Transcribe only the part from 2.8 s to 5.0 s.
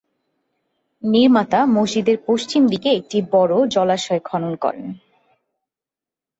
একটি বড় জলাশয় খনন করেন।